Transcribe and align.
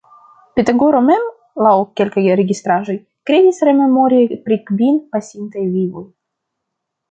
Pitagoro 0.59 1.01
mem, 1.09 1.27
laŭ 1.65 1.73
kelkaj 2.01 2.23
registraĵoj, 2.41 2.97
kredis 3.31 3.61
rememori 3.71 4.25
pri 4.49 4.61
kvin 4.71 5.01
pasintaj 5.15 5.71
vivoj. 5.79 6.05